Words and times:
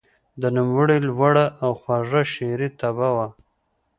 د 0.41 0.43
نوموړي 0.55 0.97
لوړه 1.07 1.45
او 1.63 1.71
خوږه 1.81 2.21
شعري 2.33 2.69
طبعه 2.81 3.09
وه. 3.15 3.27